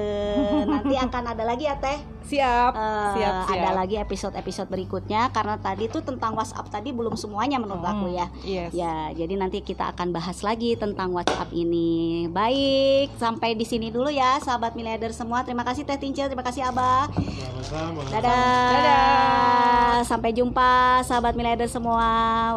[0.67, 3.59] Nanti akan ada lagi ya Teh Siap, Eh, siap, siap.
[3.59, 8.31] ada lagi episode-episode berikutnya karena tadi tuh tentang WhatsApp tadi belum semuanya menurut aku ya.
[8.47, 8.71] Yes.
[8.71, 12.29] Ya, jadi nanti kita akan bahas lagi tentang WhatsApp ini.
[12.29, 15.43] Baik, sampai di sini dulu ya, sahabat miliarder semua.
[15.43, 17.09] Terima kasih Teh Tince, terima kasih Abah.
[17.13, 18.01] Sama-sama.
[18.13, 18.71] Dadah.
[18.73, 20.05] Dadah.
[20.05, 22.05] Sampai jumpa sahabat miliarder semua.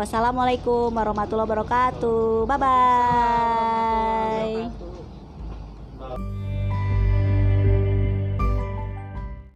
[0.01, 2.45] Wassalamualaikum warahmatullahi wabarakatuh.
[2.49, 3.95] Bye bye.